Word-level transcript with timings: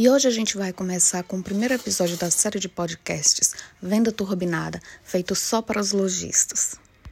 E 0.00 0.08
hoje 0.08 0.26
a 0.26 0.30
gente 0.30 0.56
vai 0.56 0.72
começar 0.72 1.22
com 1.22 1.36
o 1.36 1.42
primeiro 1.42 1.74
episódio 1.74 2.16
da 2.16 2.30
série 2.30 2.58
de 2.58 2.70
podcasts 2.70 3.52
Venda 3.82 4.10
Turbinada, 4.10 4.80
feito 5.04 5.34
só 5.34 5.60
para 5.60 5.78
os 5.78 5.92
lojistas. 5.92 6.76